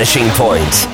Vanishing 0.00 0.30
Point. 0.30 0.89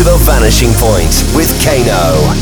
To 0.00 0.04
The 0.04 0.16
Vanishing 0.16 0.72
Point 0.74 1.24
with 1.36 1.52
Kano. 1.62 2.39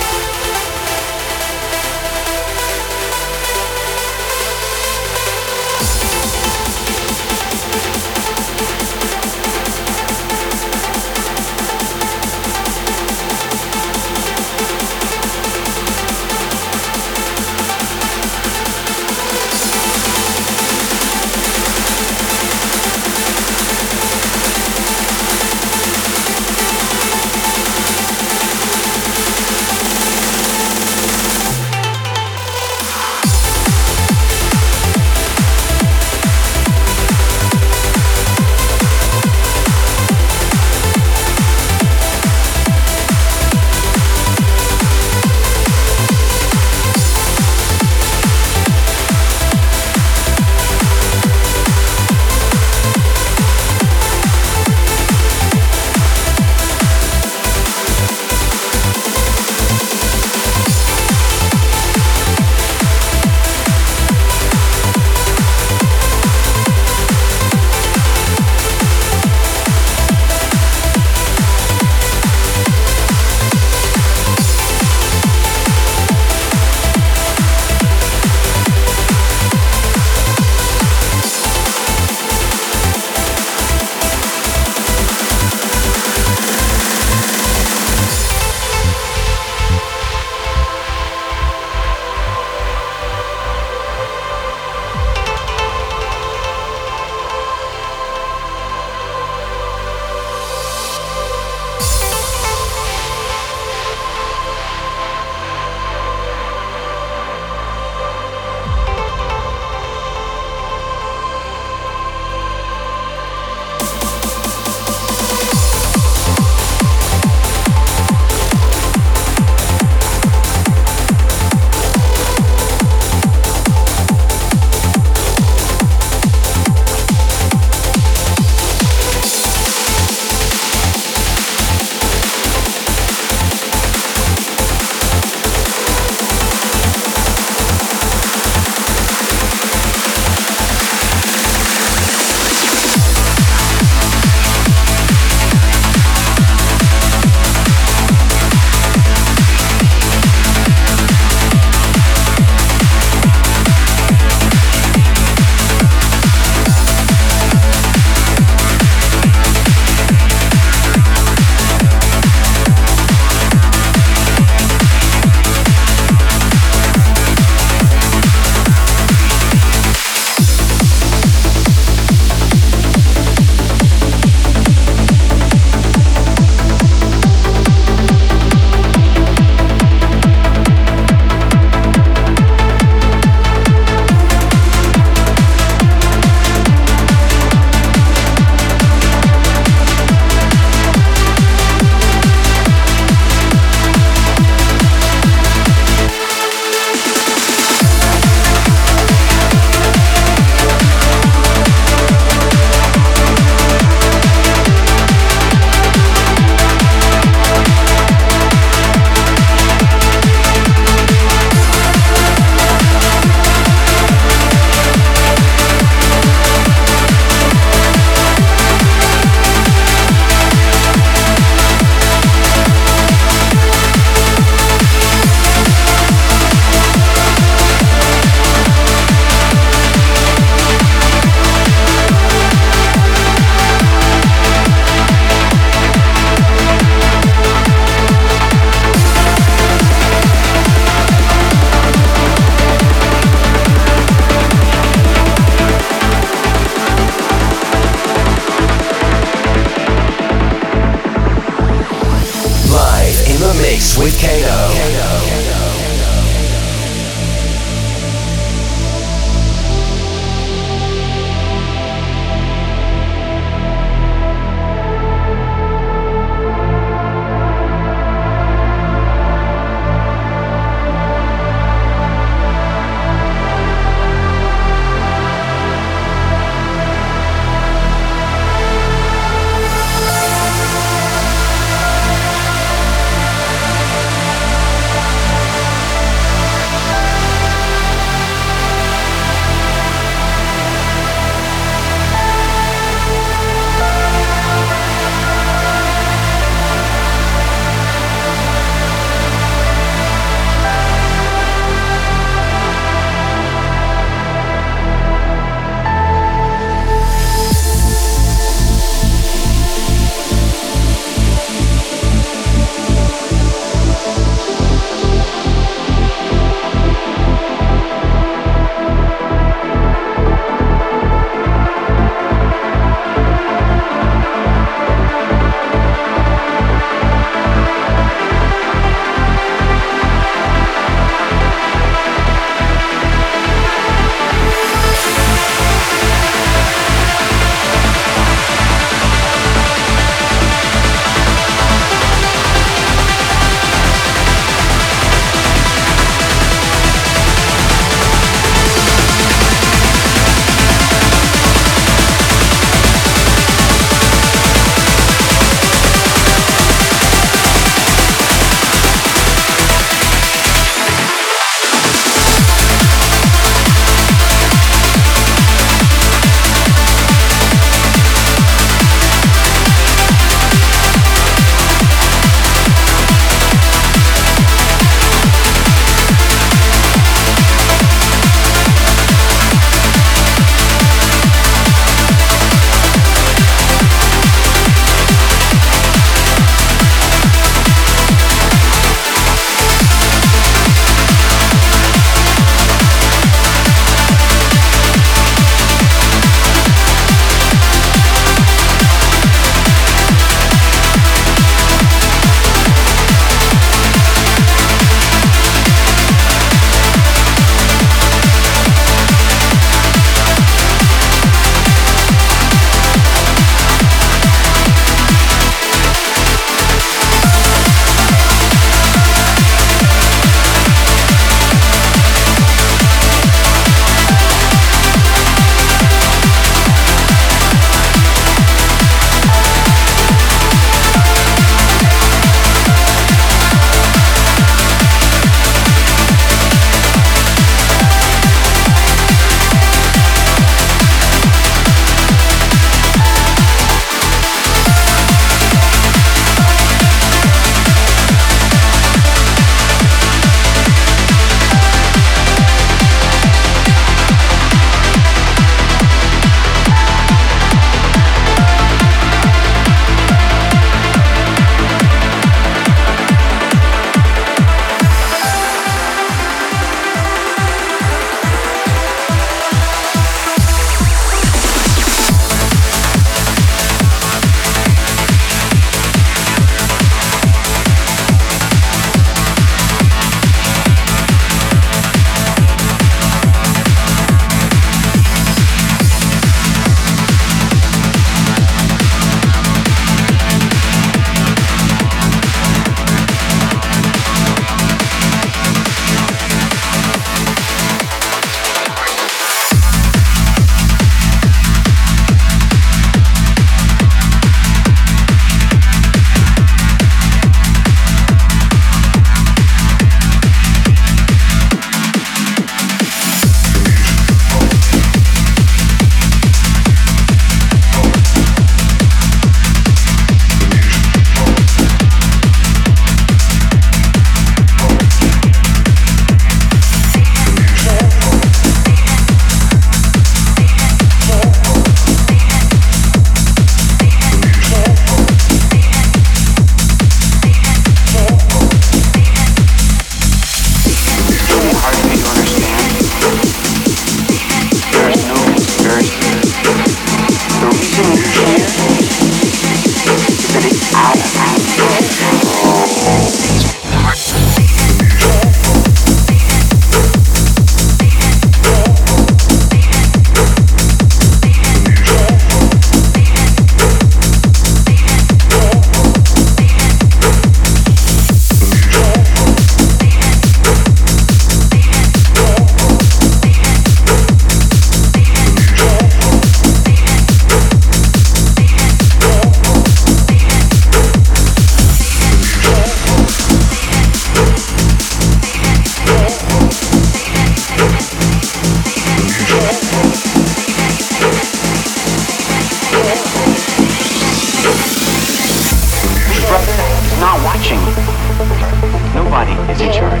is 599.56 599.62
in 599.62 599.72
charge. 599.72 600.00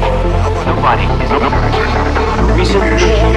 Nobody 0.66 1.04
is 1.24 1.30
in 1.30 1.40
charge. 1.40 2.58
Recently, 2.58 3.35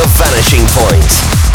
The 0.00 0.06
Vanishing 0.06 0.64
Point. 0.68 1.49